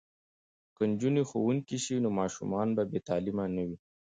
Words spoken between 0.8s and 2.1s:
نجونې ښوونکې شي نو